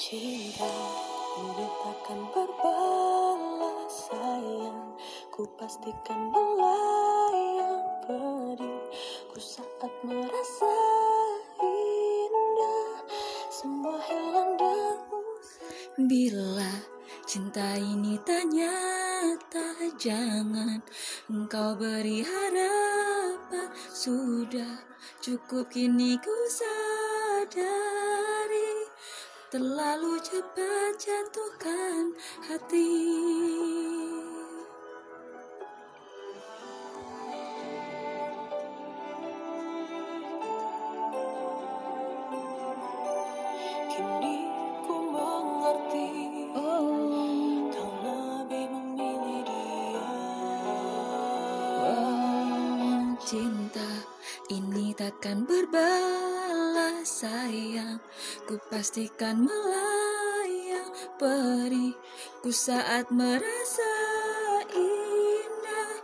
Cinta 0.00 0.64
ini 1.36 1.68
takkan 1.84 2.24
berbalas 2.32 4.08
sayang. 4.08 4.96
Ku 5.28 5.44
pastikan 5.60 6.32
melayang 6.32 7.84
pedih. 8.08 8.80
Ku 9.28 9.36
saat 9.36 9.92
merasa 10.00 10.76
indah. 11.60 12.96
Semua 13.52 14.00
hilang 14.08 14.56
dan 14.56 14.96
Bila 16.08 16.80
cinta 17.28 17.76
ini 17.76 18.16
tak 18.24 18.48
nyata 18.56 19.84
Jangan 20.00 20.80
engkau 21.28 21.76
beri 21.76 22.24
harapan. 22.24 23.68
Sudah 23.92 24.80
cukup 25.20 25.68
kini 25.68 26.16
ku 26.24 26.32
sadari 26.48 27.99
Terlalu 29.50 30.14
cepat 30.22 30.94
jatuhkan 30.94 32.14
hati. 32.46 32.94
Kini 43.90 44.38
ku 44.86 44.96
mengerti 45.10 46.10
memilih 48.70 49.42
dia. 49.50 50.06
Cinta 53.26 53.90
ini 54.46 54.94
takkan 54.94 55.42
berbalas 55.42 56.39
sayang 57.04 57.98
Ku 58.44 58.60
pastikan 58.68 59.44
melayang 59.44 60.92
perih. 61.16 61.96
Ku 62.44 62.52
saat 62.52 63.08
merasa 63.12 63.94
indah 64.72 65.96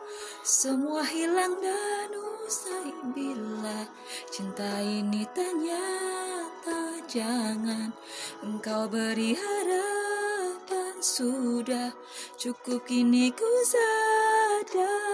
Semua 0.42 1.04
hilang 1.04 1.56
dan 1.60 2.10
usai. 2.44 2.92
Bila 3.12 3.86
Cinta 4.32 4.80
ini 4.82 5.24
tak 5.32 5.52
nyata 5.56 7.04
Jangan 7.06 7.94
engkau 8.42 8.90
beri 8.90 9.36
harapan 9.36 10.94
Sudah. 10.98 11.94
Cukup 12.36 12.84
kini 12.84 13.30
ku 13.32 13.50
sadari 13.64 15.06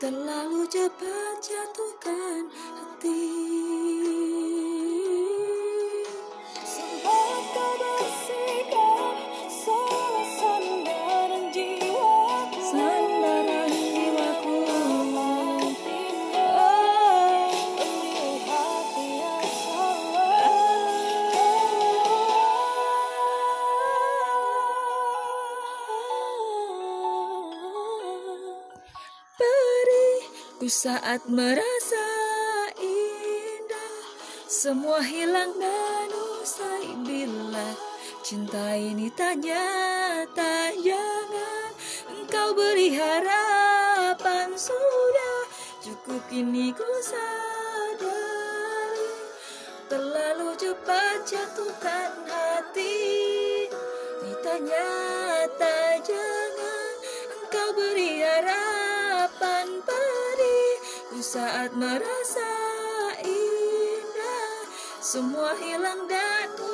Terlalu 0.00 0.64
cepat 0.64 1.44
jatuhkan 1.44 2.48
hati 2.48 3.19
Beriku 30.60 30.76
saat 30.76 31.24
merasa 31.24 32.04
indah 32.76 33.96
Semua 34.44 35.00
hilang 35.00 35.56
dan 35.56 36.12
usai 36.36 37.00
bila 37.00 37.72
Cinta 38.20 38.76
ini 38.76 39.08
tak 39.08 39.40
nyata. 39.40 40.76
Jangan 40.76 41.72
engkau 42.12 42.52
beri 42.52 42.92
harapan 42.92 44.52
Sudah 44.52 45.48
cukup 45.80 46.28
kini 46.28 46.76
ku 46.76 46.84
sadari. 47.00 48.12
Terlalu 49.88 50.60
cepat 50.60 51.24
jatuhkan 51.24 52.12
hati 52.28 53.00
Ini 54.20 54.32
tak 54.44 54.60
nyata. 54.60 56.04
Jangan 56.04 56.92
engkau 57.32 57.68
beri 57.72 58.20
harapan 58.20 58.59
Saat 61.20 61.76
merasa 61.76 62.48
indah. 63.20 64.64
Semua 65.04 65.52
hilang 65.60 66.08
dan 66.08 66.48
bila 66.56 66.69